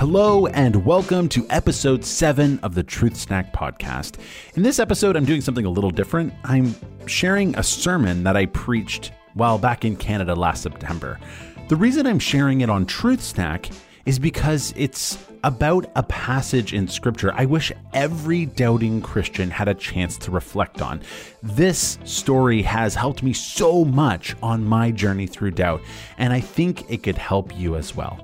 [0.00, 4.18] Hello, and welcome to episode 7 of the Truth Snack podcast.
[4.54, 6.32] In this episode, I'm doing something a little different.
[6.42, 6.74] I'm
[7.04, 11.20] sharing a sermon that I preached while back in Canada last September.
[11.68, 13.68] The reason I'm sharing it on Truth Snack
[14.06, 19.74] is because it's about a passage in Scripture I wish every doubting Christian had a
[19.74, 21.02] chance to reflect on.
[21.42, 25.82] This story has helped me so much on my journey through doubt,
[26.16, 28.18] and I think it could help you as well.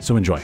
[0.00, 0.42] So enjoy.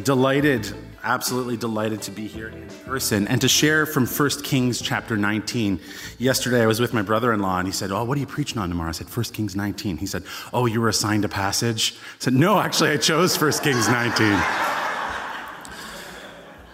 [0.00, 0.74] Delighted,
[1.04, 5.78] absolutely delighted to be here in person and to share from 1 Kings chapter 19.
[6.16, 8.26] Yesterday I was with my brother in law and he said, Oh, what are you
[8.26, 8.88] preaching on tomorrow?
[8.88, 9.98] I said, 1 Kings 19.
[9.98, 11.94] He said, Oh, you were assigned a passage?
[11.94, 14.42] I said, No, actually, I chose 1 Kings 19.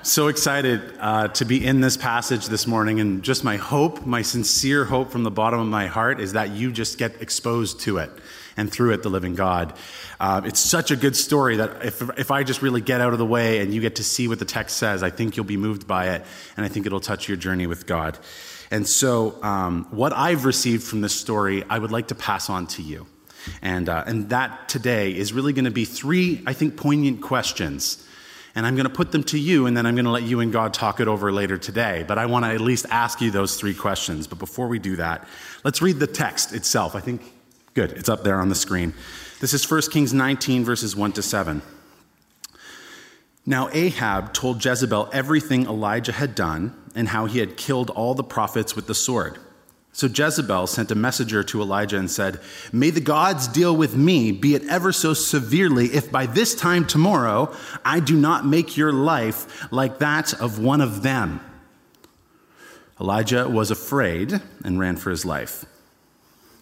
[0.05, 4.23] so excited uh, to be in this passage this morning, and just my hope, my
[4.23, 7.99] sincere hope from the bottom of my heart is that you just get exposed to
[7.99, 8.11] it
[8.59, 9.73] and through it, the living God.
[10.21, 13.19] Uh, it's such a good story that if, if I just really get out of
[13.19, 15.57] the way and you get to see what the text says, I think you'll be
[15.57, 16.25] moved by it,
[16.57, 18.19] and I think it'll touch your journey with God.
[18.71, 22.67] And so, um, what I've received from this story, I would like to pass on
[22.69, 23.07] to you.
[23.63, 28.05] And, uh, and that today is really going to be three, I think, poignant questions.
[28.55, 30.41] And I'm going to put them to you, and then I'm going to let you
[30.41, 32.05] and God talk it over later today.
[32.07, 34.27] But I want to at least ask you those three questions.
[34.27, 35.29] But before we do that,
[35.63, 36.97] let's read the text itself.
[36.97, 37.23] I think
[37.75, 38.95] Good, it's up there on the screen.
[39.41, 41.63] This is 1 Kings 19, verses 1 to 7.
[43.47, 48.25] Now Ahab told Jezebel everything Elijah had done and how he had killed all the
[48.25, 49.39] prophets with the sword.
[49.93, 52.41] So Jezebel sent a messenger to Elijah and said,
[52.73, 56.87] May the gods deal with me, be it ever so severely, if by this time
[56.87, 57.53] tomorrow
[57.85, 61.41] I do not make your life like that of one of them.
[63.01, 65.65] Elijah was afraid and ran for his life.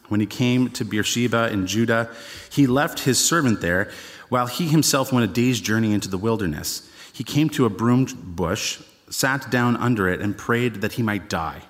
[0.08, 2.10] When he came to Beersheba in Judah,
[2.50, 3.90] he left his servant there
[4.28, 6.88] while he himself went a day's journey into the wilderness.
[7.12, 11.28] He came to a broom bush, sat down under it, and prayed that he might
[11.28, 11.62] die.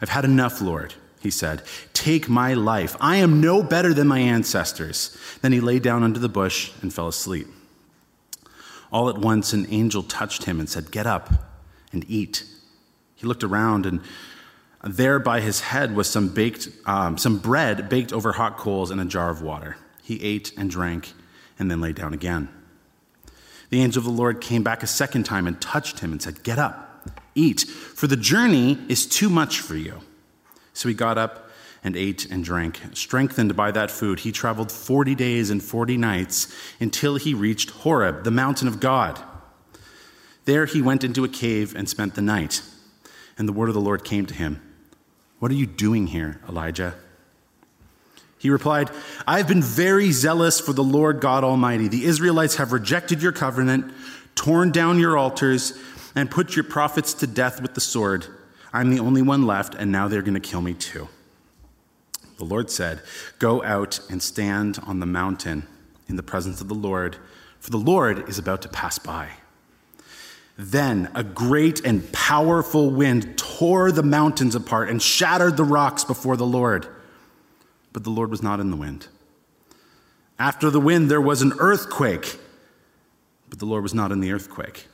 [0.00, 1.62] I've had enough, Lord, he said.
[1.92, 2.96] Take my life.
[3.00, 5.16] I am no better than my ancestors.
[5.42, 7.48] Then he lay down under the bush and fell asleep.
[8.92, 11.30] All at once, an angel touched him and said, Get up
[11.92, 12.44] and eat.
[13.14, 14.00] He looked around and
[14.82, 19.00] there by his head was some baked, um, some bread baked over hot coals and
[19.00, 19.76] a jar of water.
[20.02, 21.12] He ate and drank
[21.58, 22.48] and then lay down again.
[23.68, 26.42] The angel of the Lord came back a second time and touched him and said,
[26.42, 30.00] Get up, eat, for the journey is too much for you.
[30.72, 31.50] So he got up
[31.84, 32.80] and ate and drank.
[32.94, 38.24] Strengthened by that food, he traveled 40 days and 40 nights until he reached Horeb,
[38.24, 39.20] the mountain of God.
[40.46, 42.62] There he went into a cave and spent the night.
[43.38, 44.60] And the word of the Lord came to him.
[45.40, 46.94] What are you doing here, Elijah?
[48.38, 48.90] He replied,
[49.26, 51.88] I have been very zealous for the Lord God Almighty.
[51.88, 53.92] The Israelites have rejected your covenant,
[54.34, 55.78] torn down your altars,
[56.14, 58.26] and put your prophets to death with the sword.
[58.72, 61.08] I'm the only one left, and now they're going to kill me too.
[62.38, 63.02] The Lord said,
[63.38, 65.66] Go out and stand on the mountain
[66.08, 67.16] in the presence of the Lord,
[67.60, 69.28] for the Lord is about to pass by.
[70.62, 76.36] Then a great and powerful wind tore the mountains apart and shattered the rocks before
[76.36, 76.86] the Lord.
[77.94, 79.08] But the Lord was not in the wind.
[80.38, 82.38] After the wind, there was an earthquake,
[83.48, 84.86] but the Lord was not in the earthquake.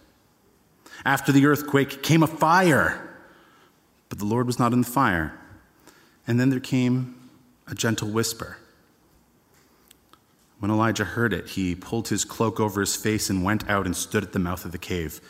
[1.05, 3.19] After the earthquake came a fire,
[4.09, 5.37] but the Lord was not in the fire.
[6.29, 7.29] And then there came
[7.67, 8.59] a gentle whisper.
[10.59, 13.95] When Elijah heard it, he pulled his cloak over his face and went out and
[13.95, 15.21] stood at the mouth of the cave.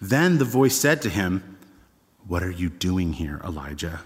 [0.00, 1.58] Then the voice said to him,
[2.26, 4.00] What are you doing here, Elijah?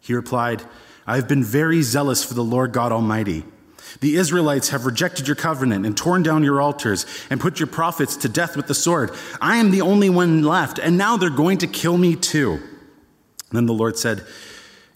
[0.00, 0.62] He replied,
[1.06, 3.44] I have been very zealous for the Lord God Almighty.
[4.00, 8.16] The Israelites have rejected your covenant and torn down your altars and put your prophets
[8.18, 9.12] to death with the sword.
[9.40, 12.60] I am the only one left, and now they're going to kill me too.
[13.50, 14.24] Then the Lord said,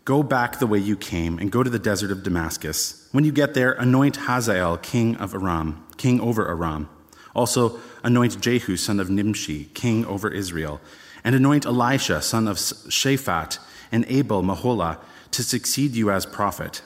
[0.04, 3.08] Go back the way you came and go to the desert of Damascus.
[3.12, 6.88] When you get there, anoint Hazael, king of Aram, king over Aram.
[7.34, 10.80] Also, anoint Jehu, son of Nimshi, king over Israel,
[11.22, 13.58] and anoint Elisha, son of Shaphat,
[13.92, 14.98] and Abel Meholah,
[15.30, 16.82] to succeed you as prophet.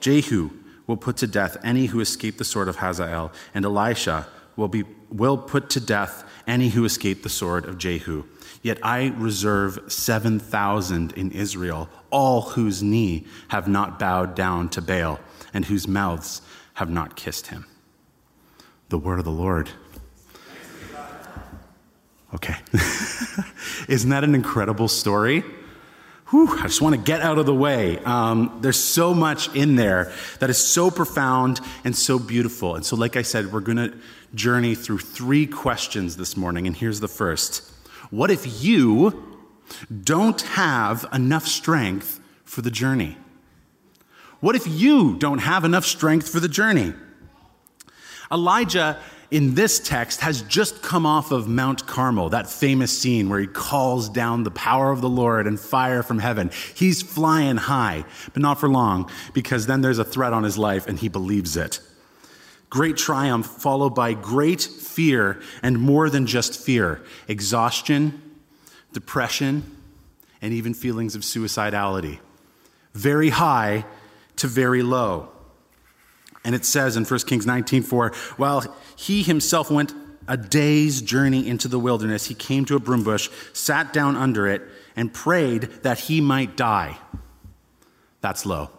[0.00, 0.50] Jehu
[0.86, 4.26] will put to death any who escape the sword of Hazael, and Elisha
[4.56, 8.24] will, be, will put to death any who escape the sword of Jehu.
[8.62, 15.20] Yet I reserve 7,000 in Israel, all whose knee have not bowed down to Baal,
[15.54, 16.42] and whose mouths
[16.74, 17.66] have not kissed him
[18.88, 19.68] the word of the Lord.
[22.34, 22.56] Okay.
[23.88, 25.44] Isn't that an incredible story?
[26.30, 27.98] whew, I just want to get out of the way.
[27.98, 32.74] Um, there's so much in there that is so profound and so beautiful.
[32.74, 33.94] And so, like I said, we're going to
[34.34, 36.66] journey through three questions this morning.
[36.66, 37.62] And here's the first
[38.10, 39.38] What if you
[40.02, 43.16] don't have enough strength for the journey?
[44.40, 46.94] What if you don't have enough strength for the journey?
[48.30, 48.98] Elijah
[49.30, 53.46] in this text has just come off of Mount Carmel, that famous scene where he
[53.46, 56.50] calls down the power of the Lord and fire from heaven.
[56.74, 60.86] He's flying high, but not for long, because then there's a threat on his life
[60.86, 61.80] and he believes it.
[62.70, 68.20] Great triumph followed by great fear and more than just fear exhaustion,
[68.92, 69.64] depression,
[70.42, 72.18] and even feelings of suicidality.
[72.94, 73.84] Very high
[74.36, 75.30] to very low.
[76.44, 79.94] And it says in 1 Kings 19:4, while he himself went
[80.28, 84.46] a day's journey into the wilderness, he came to a broom bush, sat down under
[84.46, 84.62] it,
[84.94, 86.98] and prayed that he might die.
[88.20, 88.70] That's low.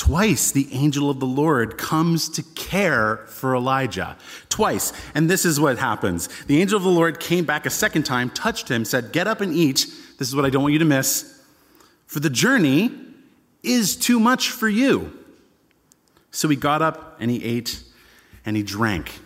[0.00, 4.16] Twice the angel of the Lord comes to care for Elijah.
[4.48, 4.94] Twice.
[5.14, 6.26] And this is what happens.
[6.46, 9.42] The angel of the Lord came back a second time, touched him, said, Get up
[9.42, 9.84] and eat.
[10.16, 11.44] This is what I don't want you to miss.
[12.06, 12.90] For the journey
[13.62, 15.12] is too much for you.
[16.30, 17.82] So he got up and he ate
[18.46, 19.20] and he drank.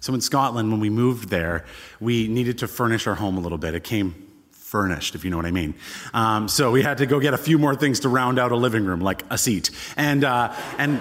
[0.00, 1.66] So in Scotland, when we moved there,
[2.00, 3.74] we needed to furnish our home a little bit.
[3.74, 4.14] It came
[4.66, 5.76] furnished, if you know what I mean.
[6.12, 8.56] Um, so we had to go get a few more things to round out a
[8.56, 9.70] living room, like a seat.
[9.96, 11.00] And, uh, and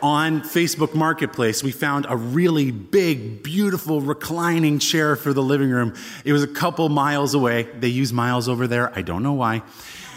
[0.00, 5.94] on Facebook Marketplace, we found a really big, beautiful, reclining chair for the living room.
[6.24, 7.64] It was a couple miles away.
[7.64, 8.90] They use miles over there.
[8.96, 9.62] I don't know why.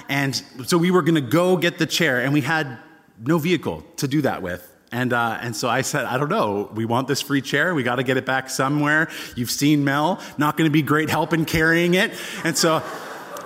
[0.07, 2.77] And so we were going to go get the chair, and we had
[3.19, 4.65] no vehicle to do that with.
[4.91, 6.69] And, uh, and so I said, I don't know.
[6.73, 7.75] We want this free chair.
[7.75, 9.09] We got to get it back somewhere.
[9.35, 10.21] You've seen Mel.
[10.37, 12.11] Not going to be great help in carrying it.
[12.43, 12.81] And so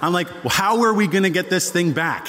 [0.02, 2.28] I'm like, well, how are we going to get this thing back?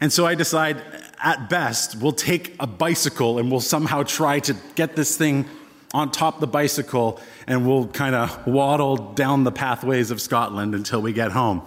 [0.00, 0.80] And so I decide,
[1.22, 5.46] at best, we'll take a bicycle and we'll somehow try to get this thing
[5.94, 11.02] on top the bicycle and we'll kind of waddle down the pathways of Scotland until
[11.02, 11.62] we get home.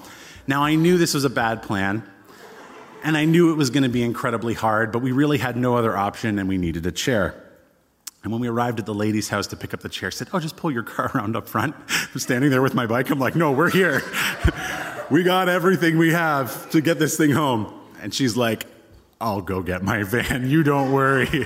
[0.48, 2.04] Now, I knew this was a bad plan
[3.06, 5.78] and I knew it was going to be incredibly hard, but we really had no
[5.78, 7.40] other option and we needed a chair.
[8.24, 10.40] And when we arrived at the lady's house to pick up the chair, said, Oh,
[10.40, 11.76] just pull your car around up front.
[11.88, 13.12] I'm standing there with my bike.
[13.12, 14.02] I'm like, No, we're here.
[15.12, 17.72] we got everything we have to get this thing home.
[18.02, 18.66] And she's like,
[19.22, 20.50] I'll go get my van.
[20.50, 21.28] You don't worry.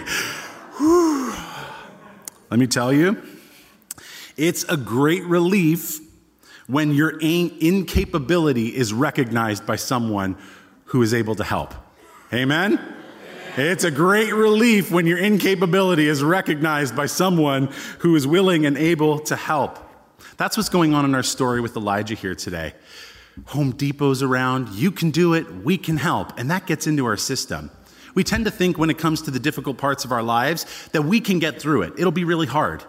[2.49, 3.21] Let me tell you,
[4.37, 5.99] it's a great relief
[6.67, 10.37] when your incapability is recognized by someone
[10.89, 11.73] who is able to help.
[12.33, 12.79] Amen?
[13.57, 17.69] It's a great relief when your incapability is recognized by someone
[17.99, 19.79] who is willing and able to help.
[20.37, 22.73] That's what's going on in our story with Elijah here today.
[23.47, 27.17] Home Depot's around, you can do it, we can help, and that gets into our
[27.17, 27.71] system.
[28.15, 31.03] We tend to think when it comes to the difficult parts of our lives that
[31.03, 31.93] we can get through it.
[31.97, 32.83] It'll be really hard.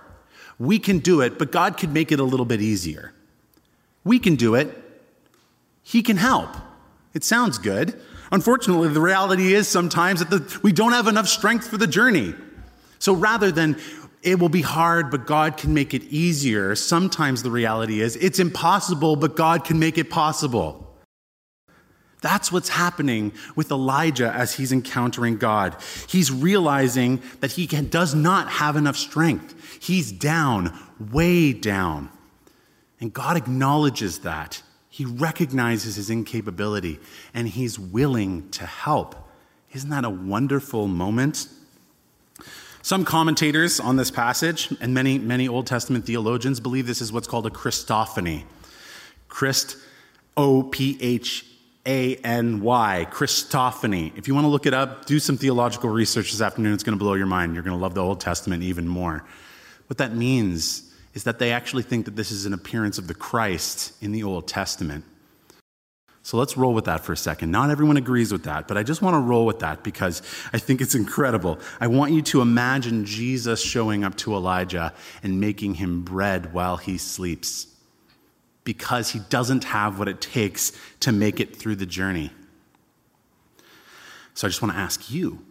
[0.58, 3.12] We can do it, but God could make it a little bit easier.
[4.05, 4.76] We can do it,
[5.82, 6.50] He can help.
[7.14, 8.00] It sounds good.
[8.32, 12.34] Unfortunately, the reality is sometimes that the, we don't have enough strength for the journey.
[12.98, 13.76] So rather than
[14.22, 18.38] it will be hard, but God can make it easier, sometimes the reality is it's
[18.38, 20.86] impossible, but God can make it possible.
[22.20, 25.76] That's what's happening with Elijah as he's encountering God.
[26.06, 29.55] He's realizing that he can, does not have enough strength.
[29.81, 30.79] He's down,
[31.10, 32.10] way down.
[33.00, 34.62] And God acknowledges that.
[34.91, 36.99] He recognizes his incapability
[37.32, 39.15] and he's willing to help.
[39.73, 41.47] Isn't that a wonderful moment?
[42.82, 47.29] Some commentators on this passage and many, many Old Testament theologians believe this is what's
[47.29, 48.43] called a Christophany.
[49.29, 49.77] Christ,
[50.37, 51.47] O P H
[51.87, 54.17] A N Y, Christophany.
[54.19, 56.75] If you want to look it up, do some theological research this afternoon.
[56.75, 57.55] It's going to blow your mind.
[57.55, 59.25] You're going to love the Old Testament even more.
[59.87, 63.14] What that means is that they actually think that this is an appearance of the
[63.14, 65.05] Christ in the Old Testament.
[66.22, 67.50] So let's roll with that for a second.
[67.50, 70.58] Not everyone agrees with that, but I just want to roll with that because I
[70.58, 71.58] think it's incredible.
[71.81, 76.76] I want you to imagine Jesus showing up to Elijah and making him bread while
[76.76, 77.67] he sleeps
[78.64, 82.31] because he doesn't have what it takes to make it through the journey.
[84.34, 85.44] So I just want to ask you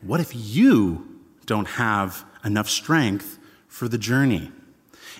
[0.00, 4.52] what if you don't have enough strength for the journey?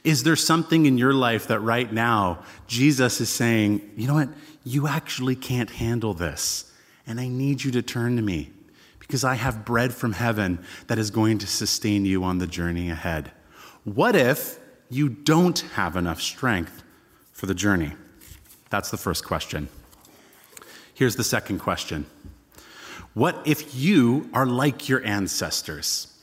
[0.02, 4.28] Is there something in your life that right now Jesus is saying, you know what,
[4.64, 6.72] you actually can't handle this,
[7.06, 8.50] and I need you to turn to me
[8.98, 12.90] because I have bread from heaven that is going to sustain you on the journey
[12.90, 13.30] ahead?
[13.84, 14.58] What if
[14.88, 16.82] you don't have enough strength
[17.32, 17.92] for the journey?
[18.70, 19.68] That's the first question.
[20.94, 22.06] Here's the second question
[23.12, 26.13] What if you are like your ancestors?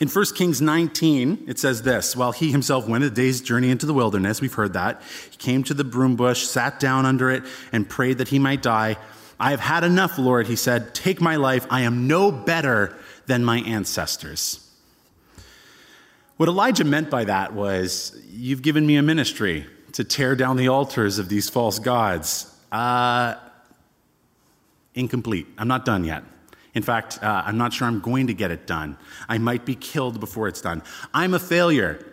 [0.00, 3.86] In 1 Kings 19, it says this While he himself went a day's journey into
[3.86, 7.42] the wilderness, we've heard that, he came to the broom bush, sat down under it,
[7.72, 8.96] and prayed that he might die.
[9.40, 10.94] I have had enough, Lord, he said.
[10.94, 11.66] Take my life.
[11.70, 14.64] I am no better than my ancestors.
[16.36, 20.68] What Elijah meant by that was, You've given me a ministry to tear down the
[20.68, 22.54] altars of these false gods.
[22.70, 23.34] Uh,
[24.94, 25.46] incomplete.
[25.58, 26.22] I'm not done yet.
[26.74, 28.96] In fact, uh, I'm not sure I'm going to get it done.
[29.28, 30.82] I might be killed before it's done.
[31.14, 32.04] I'm a failure.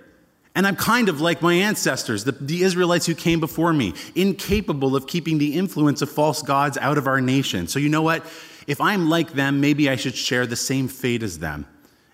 [0.55, 4.95] And I'm kind of like my ancestors, the, the, Israelites who came before me, incapable
[4.95, 7.67] of keeping the influence of false gods out of our nation.
[7.67, 8.25] So, you know what?
[8.65, 11.67] If I'm like them, maybe I should share the same fate as them.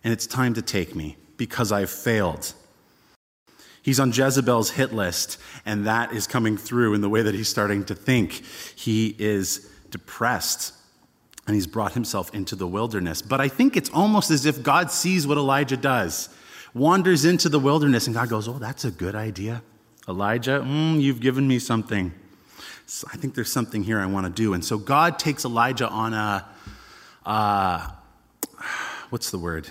[0.04, 2.54] And it's time to take me because I've failed.
[3.84, 7.50] He's on Jezebel's hit list, and that is coming through in the way that he's
[7.50, 8.44] starting to think.
[8.76, 10.74] He is depressed
[11.48, 13.22] and he's brought himself into the wilderness.
[13.22, 16.30] But I think it's almost as if God sees what Elijah does,
[16.74, 19.64] wanders into the wilderness, and God goes, Oh, that's a good idea.
[20.08, 22.12] Elijah, mm, you've given me something.
[22.86, 24.54] So I think there's something here I want to do.
[24.54, 26.46] And so God takes Elijah on a,
[27.26, 27.90] uh,
[29.10, 29.70] what's the word?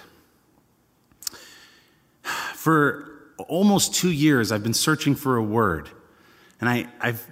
[2.54, 5.88] For almost two years, I've been searching for a word.
[6.60, 7.26] And I, I've,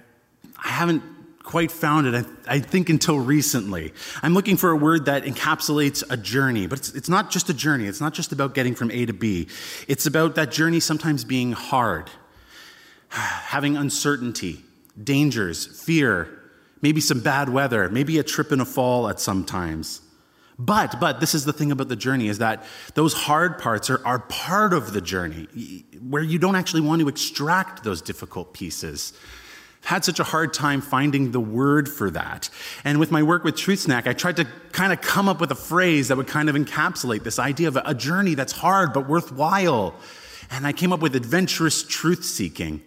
[0.63, 1.03] I haven't
[1.49, 2.13] quite found it,
[2.47, 3.91] I, I, think, until recently.
[4.21, 7.55] I'm looking for a word that encapsulates a journey, but it's, it's not just a
[7.55, 7.87] journey.
[7.87, 9.47] It's not just about getting from A to B.
[9.87, 12.11] It's about that journey sometimes being hard,
[13.09, 14.63] having uncertainty,
[15.03, 16.29] dangers, fear,
[16.83, 20.01] maybe some bad weather, maybe a trip and a fall at some times.
[20.59, 22.63] But, but this is the thing about the journey is that
[22.93, 25.47] those hard parts are, are part of the journey
[26.07, 29.13] where you don't actually want to extract those difficult pieces
[29.85, 32.49] had such a hard time finding the word for that.
[32.83, 35.51] And with my work with Truth Snack, I tried to kind of come up with
[35.51, 39.07] a phrase that would kind of encapsulate this idea of a journey that's hard but
[39.07, 39.95] worthwhile.
[40.51, 42.81] And I came up with adventurous truth seeking.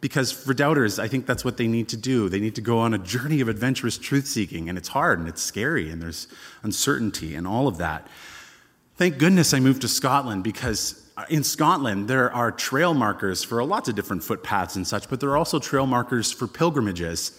[0.00, 2.28] Because for doubters, I think that's what they need to do.
[2.28, 4.68] They need to go on a journey of adventurous truth seeking.
[4.68, 6.26] And it's hard and it's scary and there's
[6.64, 8.08] uncertainty and all of that.
[8.96, 13.62] Thank goodness I moved to Scotland because Uh, in Scotland, there are trail markers for
[13.64, 17.38] lots of different footpaths and such, but there are also trail markers for pilgrimages.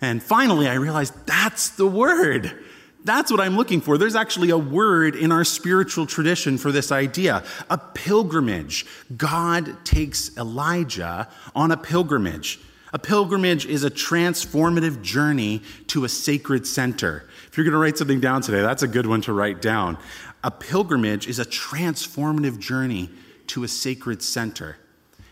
[0.00, 2.58] And finally, I realized that's the word.
[3.04, 3.96] That's what I'm looking for.
[3.96, 8.84] There's actually a word in our spiritual tradition for this idea a pilgrimage.
[9.16, 12.60] God takes Elijah on a pilgrimage.
[12.92, 17.24] A pilgrimage is a transformative journey to a sacred center.
[17.46, 19.96] If you're going to write something down today, that's a good one to write down.
[20.42, 23.10] A pilgrimage is a transformative journey
[23.48, 24.76] to a sacred center.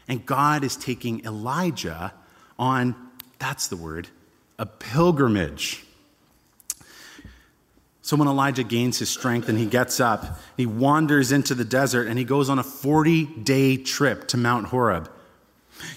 [0.07, 2.13] And God is taking Elijah
[2.59, 2.95] on,
[3.39, 4.09] that's the word,
[4.59, 5.85] a pilgrimage.
[8.03, 12.07] So when Elijah gains his strength and he gets up, he wanders into the desert
[12.07, 15.11] and he goes on a 40 day trip to Mount Horeb.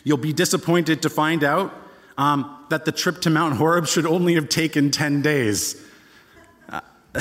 [0.04, 1.74] You'll be disappointed to find out
[2.18, 5.82] um, that the trip to Mount Horeb should only have taken 10 days.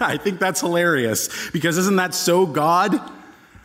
[0.00, 2.98] I think that's hilarious because isn't that so God?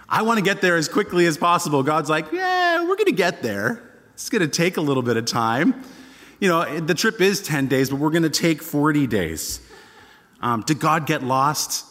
[0.10, 1.84] I want to get there as quickly as possible.
[1.84, 3.82] God's like, yeah, we're going to get there.
[4.14, 5.84] It's going to take a little bit of time.
[6.40, 9.62] You know, the trip is 10 days, but we're going to take 40 days.
[10.42, 11.86] Um, did God get lost?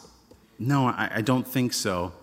[0.59, 2.13] No, I, I, don't think so.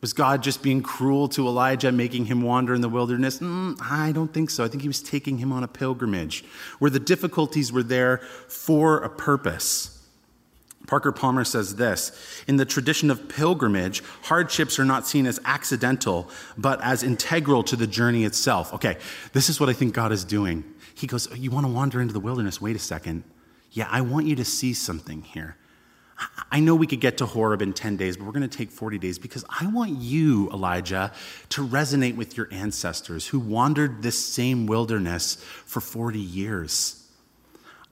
[0.00, 3.40] Was God just being cruel to Elijah, making him wander in the wilderness?
[3.40, 4.64] Mm, I don't think so.
[4.64, 6.44] I think he was taking him on a pilgrimage
[6.78, 8.18] where the difficulties were there
[8.48, 10.01] for a purpose.
[10.92, 12.12] Parker Palmer says this
[12.46, 17.76] In the tradition of pilgrimage, hardships are not seen as accidental, but as integral to
[17.76, 18.74] the journey itself.
[18.74, 18.98] Okay,
[19.32, 20.64] this is what I think God is doing.
[20.94, 22.60] He goes, You want to wander into the wilderness?
[22.60, 23.24] Wait a second.
[23.70, 25.56] Yeah, I want you to see something here.
[26.50, 28.70] I know we could get to Horeb in 10 days, but we're going to take
[28.70, 31.10] 40 days because I want you, Elijah,
[31.48, 37.01] to resonate with your ancestors who wandered this same wilderness for 40 years.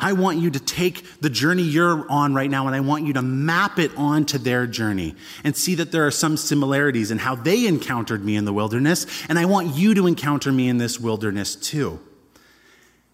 [0.00, 3.12] I want you to take the journey you're on right now and I want you
[3.12, 5.14] to map it onto their journey
[5.45, 9.07] and see that there are some similarities in how they encountered me in the wilderness.
[9.28, 12.00] And I want you to encounter me in this wilderness too.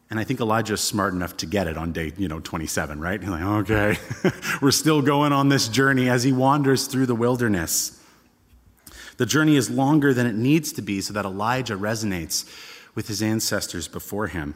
[0.09, 3.21] And I think Elijah's smart enough to get it on day, you know, 27, right?
[3.21, 3.97] He's like, okay,
[4.62, 8.00] we're still going on this journey as he wanders through the wilderness.
[9.16, 12.45] The journey is longer than it needs to be so that Elijah resonates
[12.95, 14.55] with his ancestors before him.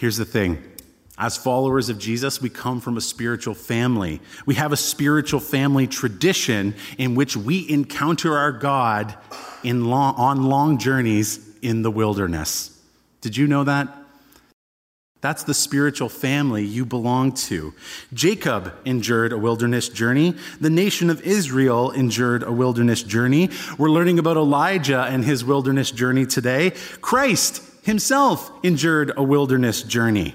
[0.00, 0.62] Here's the thing
[1.18, 4.22] as followers of Jesus, we come from a spiritual family.
[4.46, 9.14] We have a spiritual family tradition in which we encounter our God
[9.62, 12.80] in long, on long journeys in the wilderness.
[13.20, 13.94] Did you know that?
[15.20, 17.74] That's the spiritual family you belong to.
[18.14, 20.34] Jacob endured a wilderness journey.
[20.62, 23.50] The nation of Israel endured a wilderness journey.
[23.76, 26.70] We're learning about Elijah and his wilderness journey today.
[27.02, 30.34] Christ himself endured a wilderness journey.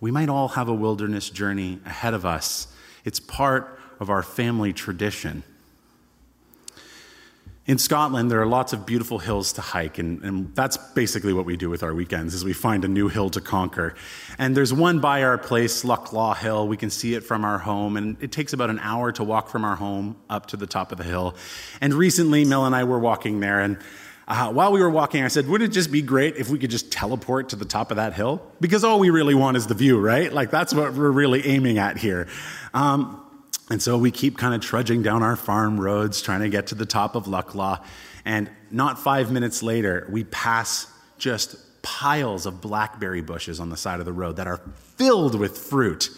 [0.00, 2.68] We might all have a wilderness journey ahead of us.
[3.04, 5.42] It's part of our family tradition.
[7.68, 11.44] In Scotland, there are lots of beautiful hills to hike, and, and, that's basically what
[11.44, 13.94] we do with our weekends is we find a new hill to conquer.
[14.38, 16.66] And there's one by our place, Lucklaw Hill.
[16.66, 19.50] We can see it from our home, and it takes about an hour to walk
[19.50, 21.34] from our home up to the top of the hill.
[21.82, 23.76] And recently, Mel and I were walking there, and
[24.28, 26.70] uh, while we were walking, I said, wouldn't it just be great if we could
[26.70, 28.42] just teleport to the top of that hill?
[28.60, 30.30] Because all we really want is the view, right?
[30.30, 32.28] Like that's what we're really aiming at here.
[32.74, 33.24] Um,
[33.70, 36.74] and so we keep kind of trudging down our farm roads, trying to get to
[36.74, 37.82] the top of Lucklaw.
[38.26, 43.98] And not five minutes later, we pass just piles of blackberry bushes on the side
[43.98, 44.60] of the road that are
[44.96, 46.10] filled with fruit.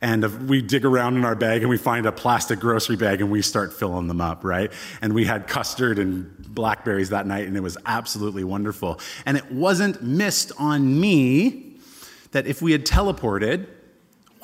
[0.00, 3.32] And we dig around in our bag and we find a plastic grocery bag and
[3.32, 4.72] we start filling them up, right?
[5.02, 9.00] And we had custard and blackberries that night and it was absolutely wonderful.
[9.26, 11.78] And it wasn't missed on me
[12.30, 13.66] that if we had teleported,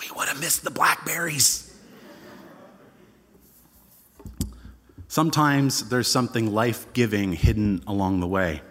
[0.00, 1.72] we would have missed the blackberries.
[5.06, 8.62] Sometimes there's something life giving hidden along the way.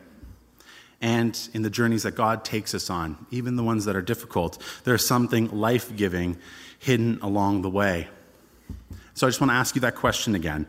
[0.99, 4.61] And in the journeys that God takes us on, even the ones that are difficult,
[4.83, 6.37] there's something life giving
[6.83, 8.07] hidden along the way.
[9.13, 10.67] So I just want to ask you that question again.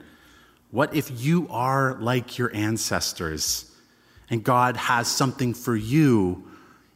[0.70, 3.70] What if you are like your ancestors
[4.30, 6.48] and God has something for you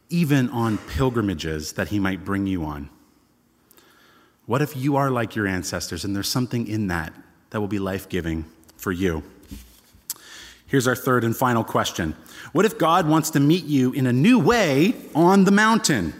[0.09, 2.89] even on pilgrimages that He might bring you on?
[4.45, 7.13] What if you are like your ancestors and there's something in that
[7.49, 8.45] that will be life giving
[8.77, 9.23] for you.
[10.67, 12.15] Here's our third and final question
[12.51, 16.13] What if God wants to meet you in a new way on the mountain?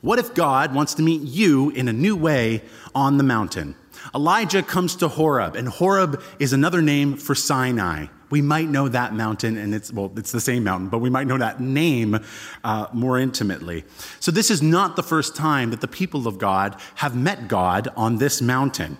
[0.00, 2.62] What if God wants to meet you in a new way
[2.94, 3.74] on the mountain?
[4.14, 8.06] Elijah comes to Horeb, and Horeb is another name for Sinai.
[8.30, 11.26] We might know that mountain, and it's, well, it's the same mountain, but we might
[11.26, 12.20] know that name
[12.62, 13.84] uh, more intimately.
[14.20, 17.88] So, this is not the first time that the people of God have met God
[17.96, 18.98] on this mountain.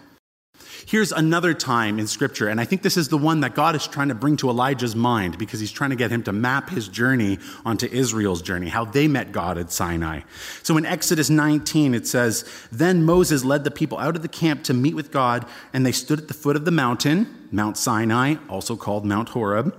[0.86, 3.86] Here's another time in Scripture, and I think this is the one that God is
[3.86, 6.88] trying to bring to Elijah's mind because he's trying to get him to map his
[6.88, 10.20] journey onto Israel's journey, how they met God at Sinai.
[10.62, 14.64] So in Exodus 19, it says, Then Moses led the people out of the camp
[14.64, 18.36] to meet with God, and they stood at the foot of the mountain, Mount Sinai,
[18.48, 19.76] also called Mount Horeb.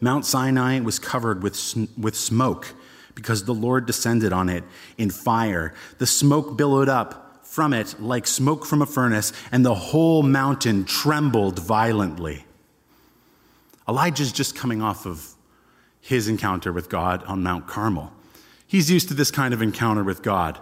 [0.00, 1.58] Mount Sinai was covered with,
[1.96, 2.74] with smoke
[3.14, 4.62] because the Lord descended on it
[4.96, 5.74] in fire.
[5.98, 10.84] The smoke billowed up from it like smoke from a furnace, and the whole mountain
[10.84, 12.44] trembled violently.
[13.88, 15.34] Elijah's just coming off of
[16.00, 18.12] his encounter with God on Mount Carmel.
[18.66, 20.58] He's used to this kind of encounter with God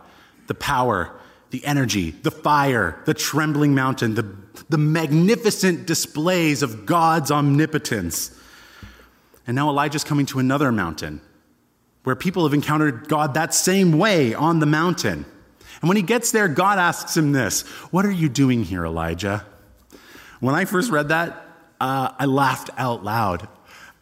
[0.47, 1.13] the power,
[1.51, 4.37] the energy, the fire, the trembling mountain, the,
[4.69, 8.31] the magnificent displays of God's omnipotence.
[9.45, 11.21] And now Elijah's coming to another mountain
[12.05, 15.27] where people have encountered God that same way on the mountain.
[15.81, 19.45] And when he gets there, God asks him this What are you doing here, Elijah?
[20.41, 21.33] When I first read that,
[21.81, 23.49] uh, I laughed out loud.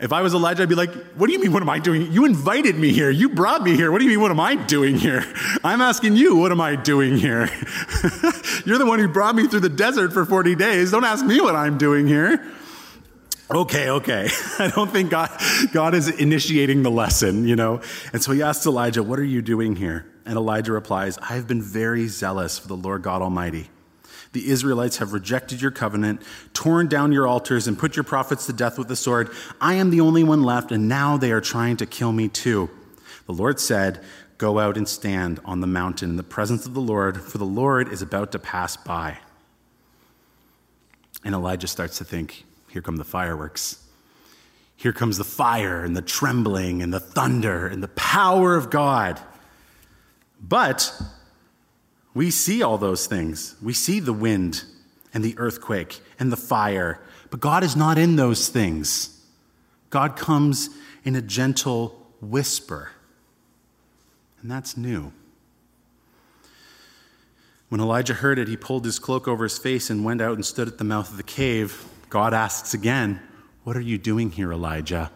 [0.00, 2.12] If I was Elijah, I'd be like, What do you mean, what am I doing?
[2.12, 3.10] You invited me here.
[3.10, 3.92] You brought me here.
[3.92, 5.24] What do you mean, what am I doing here?
[5.62, 7.48] I'm asking you, What am I doing here?
[8.64, 10.90] You're the one who brought me through the desert for 40 days.
[10.90, 12.52] Don't ask me what I'm doing here.
[13.50, 14.28] Okay, okay.
[14.58, 15.30] I don't think God,
[15.72, 17.80] God is initiating the lesson, you know?
[18.12, 20.06] And so he asks Elijah, What are you doing here?
[20.26, 23.68] And Elijah replies, I have been very zealous for the Lord God Almighty.
[24.32, 26.20] The Israelites have rejected your covenant,
[26.54, 29.30] torn down your altars, and put your prophets to death with the sword.
[29.60, 32.68] I am the only one left, and now they are trying to kill me too.
[33.26, 34.02] The Lord said,
[34.36, 37.44] Go out and stand on the mountain in the presence of the Lord, for the
[37.44, 39.18] Lord is about to pass by.
[41.24, 43.84] And Elijah starts to think, Here come the fireworks.
[44.76, 49.20] Here comes the fire and the trembling and the thunder and the power of God.
[50.48, 50.92] But
[52.12, 53.56] we see all those things.
[53.62, 54.64] We see the wind
[55.14, 57.00] and the earthquake and the fire.
[57.30, 59.22] But God is not in those things.
[59.88, 60.68] God comes
[61.02, 62.90] in a gentle whisper.
[64.42, 65.12] And that's new.
[67.70, 70.44] When Elijah heard it, he pulled his cloak over his face and went out and
[70.44, 71.84] stood at the mouth of the cave.
[72.10, 73.20] God asks again,
[73.64, 75.10] What are you doing here, Elijah?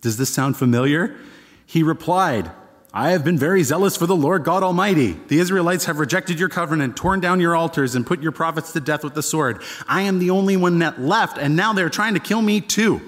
[0.00, 1.16] Does this sound familiar?
[1.64, 2.50] He replied,
[2.94, 5.12] I have been very zealous for the Lord God Almighty.
[5.28, 8.80] The Israelites have rejected your covenant, torn down your altars, and put your prophets to
[8.80, 9.62] death with the sword.
[9.88, 13.00] I am the only one that left, and now they're trying to kill me too.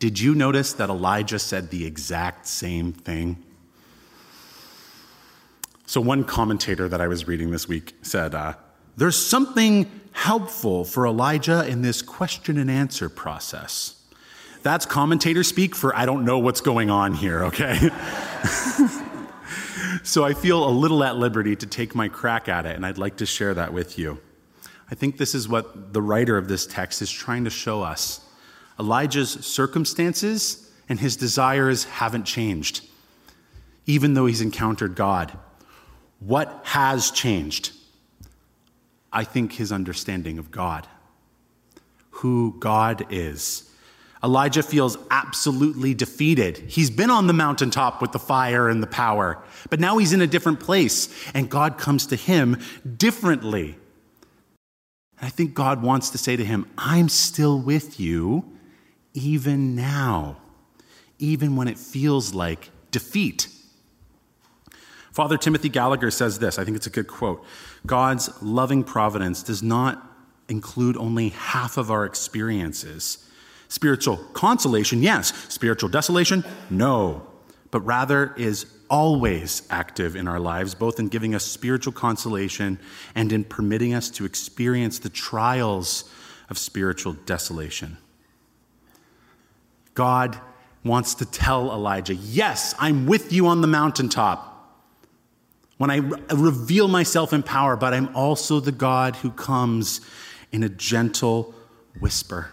[0.00, 3.42] Did you notice that Elijah said the exact same thing?
[5.86, 8.54] So, one commentator that I was reading this week said, uh,
[8.96, 14.03] There's something helpful for Elijah in this question and answer process.
[14.64, 17.76] That's commentator speak for I don't know what's going on here, okay?
[20.02, 22.96] so I feel a little at liberty to take my crack at it, and I'd
[22.96, 24.18] like to share that with you.
[24.90, 28.26] I think this is what the writer of this text is trying to show us.
[28.80, 32.88] Elijah's circumstances and his desires haven't changed,
[33.84, 35.36] even though he's encountered God.
[36.20, 37.72] What has changed?
[39.12, 40.88] I think his understanding of God,
[42.12, 43.70] who God is.
[44.24, 46.56] Elijah feels absolutely defeated.
[46.56, 50.22] He's been on the mountaintop with the fire and the power, but now he's in
[50.22, 52.58] a different place, and God comes to him
[52.96, 53.76] differently.
[55.18, 58.50] And I think God wants to say to him, I'm still with you
[59.12, 60.38] even now,
[61.18, 63.48] even when it feels like defeat.
[65.12, 67.44] Father Timothy Gallagher says this, I think it's a good quote
[67.84, 70.02] God's loving providence does not
[70.48, 73.18] include only half of our experiences.
[73.68, 75.32] Spiritual consolation, yes.
[75.52, 77.26] Spiritual desolation, no.
[77.70, 82.78] But rather is always active in our lives, both in giving us spiritual consolation
[83.14, 86.04] and in permitting us to experience the trials
[86.48, 87.96] of spiritual desolation.
[89.94, 90.38] God
[90.84, 94.54] wants to tell Elijah, Yes, I'm with you on the mountaintop
[95.78, 100.00] when I re- reveal myself in power, but I'm also the God who comes
[100.52, 101.54] in a gentle
[102.00, 102.50] whisper,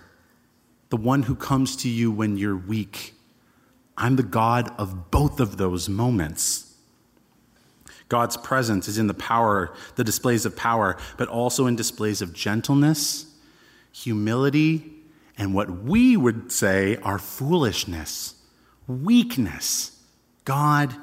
[0.91, 3.15] the one who comes to you when you're weak.
[3.97, 6.75] I'm the God of both of those moments.
[8.09, 12.33] God's presence is in the power, the displays of power, but also in displays of
[12.33, 13.25] gentleness,
[13.93, 14.91] humility,
[15.37, 18.35] and what we would say are foolishness,
[18.85, 19.97] weakness.
[20.43, 20.93] God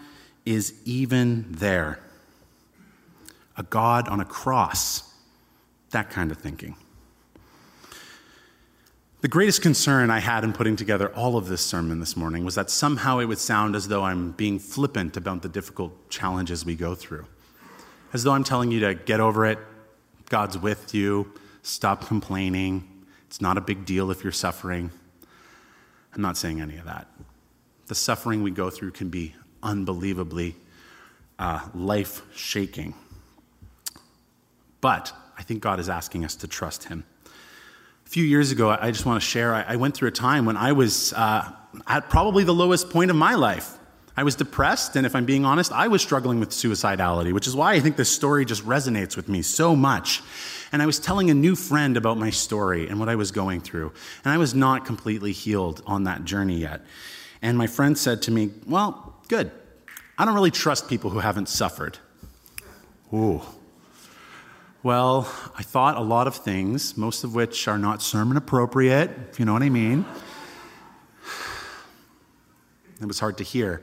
[0.45, 1.99] is even there
[3.57, 5.15] a God on a cross,
[5.91, 6.77] that kind of thinking.
[9.21, 12.55] The greatest concern I had in putting together all of this sermon this morning was
[12.55, 16.77] that somehow it would sound as though I'm being flippant about the difficult challenges we
[16.77, 17.27] go through.
[18.13, 19.59] As though I'm telling you to get over it,
[20.29, 22.89] God's with you, stop complaining,
[23.27, 24.89] it's not a big deal if you're suffering.
[26.15, 27.09] I'm not saying any of that.
[27.89, 30.55] The suffering we go through can be unbelievably
[31.41, 32.95] uh, life shaking.
[34.81, 37.05] But I think God is asking us to trust Him.
[38.09, 40.57] A few years ago, I just want to share, I went through a time when
[40.57, 41.53] I was uh,
[41.87, 43.77] at probably the lowest point of my life.
[44.17, 47.55] I was depressed, and if I'm being honest, I was struggling with suicidality, which is
[47.55, 50.23] why I think this story just resonates with me so much.
[50.73, 53.61] And I was telling a new friend about my story and what I was going
[53.61, 53.93] through,
[54.25, 56.81] and I was not completely healed on that journey yet.
[57.43, 59.51] And my friend said to me, Well, good.
[60.17, 61.99] I don't really trust people who haven't suffered.
[63.13, 63.43] Ooh,
[64.83, 65.23] well,
[65.57, 69.45] I thought a lot of things, most of which are not sermon appropriate, if you
[69.45, 70.05] know what I mean.
[73.01, 73.83] It was hard to hear.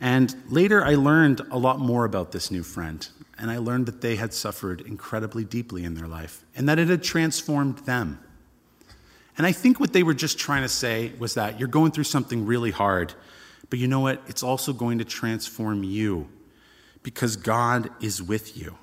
[0.00, 3.06] And later, I learned a lot more about this new friend.
[3.38, 6.88] And I learned that they had suffered incredibly deeply in their life and that it
[6.88, 8.20] had transformed them.
[9.38, 12.04] And I think what they were just trying to say was that you're going through
[12.04, 13.14] something really hard,
[13.70, 14.22] but you know what?
[14.28, 16.28] It's also going to transform you
[17.02, 18.76] because God is with you.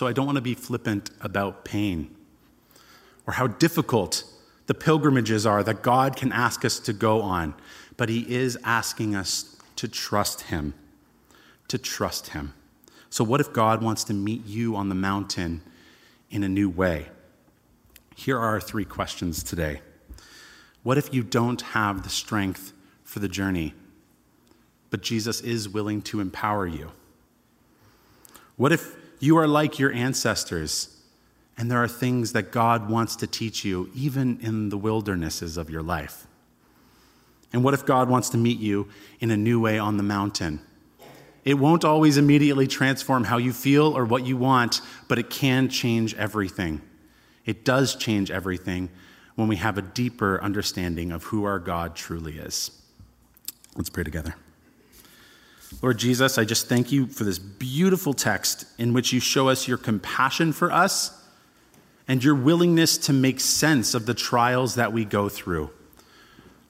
[0.00, 2.16] So I don't want to be flippant about pain
[3.26, 4.24] or how difficult
[4.64, 7.52] the pilgrimages are that God can ask us to go on,
[7.98, 10.72] but He is asking us to trust Him.
[11.68, 12.54] To trust Him.
[13.10, 15.60] So, what if God wants to meet you on the mountain
[16.30, 17.08] in a new way?
[18.16, 19.82] Here are our three questions today.
[20.82, 22.72] What if you don't have the strength
[23.04, 23.74] for the journey,
[24.88, 26.90] but Jesus is willing to empower you?
[28.56, 30.96] What if you are like your ancestors,
[31.56, 35.70] and there are things that God wants to teach you, even in the wildernesses of
[35.70, 36.26] your life.
[37.52, 38.88] And what if God wants to meet you
[39.20, 40.60] in a new way on the mountain?
[41.44, 45.68] It won't always immediately transform how you feel or what you want, but it can
[45.68, 46.80] change everything.
[47.44, 48.90] It does change everything
[49.34, 52.70] when we have a deeper understanding of who our God truly is.
[53.76, 54.34] Let's pray together.
[55.82, 59.68] Lord Jesus, I just thank you for this beautiful text in which you show us
[59.68, 61.16] your compassion for us
[62.08, 65.70] and your willingness to make sense of the trials that we go through.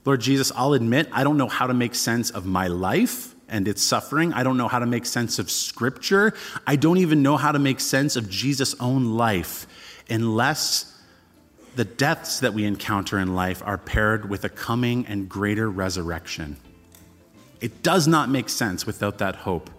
[0.04, 3.66] Lord Jesus, I'll admit I don't know how to make sense of my life and
[3.66, 4.32] its suffering.
[4.32, 6.34] I don't know how to make sense of Scripture.
[6.66, 9.66] I don't even know how to make sense of Jesus' own life
[10.08, 10.86] unless
[11.74, 16.56] the deaths that we encounter in life are paired with a coming and greater resurrection.
[17.60, 19.70] It does not make sense without that hope.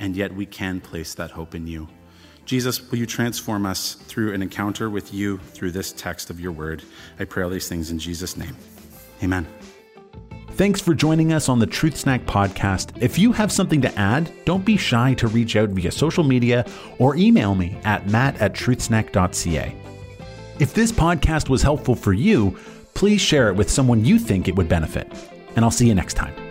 [0.00, 1.88] and yet we can place that hope in you.
[2.44, 6.52] Jesus, will you transform us through an encounter with you through this text of your
[6.52, 6.84] word?
[7.18, 8.56] I pray all these things in Jesus' name.
[9.24, 9.46] Amen.
[10.52, 13.02] Thanks for joining us on the Truth Snack podcast.
[13.02, 16.64] If you have something to add, don't be shy to reach out via social media
[16.98, 19.74] or email me at matt at truthsnack.ca.
[20.58, 22.56] If this podcast was helpful for you,
[22.94, 25.12] please share it with someone you think it would benefit.
[25.54, 26.47] And I'll see you next time.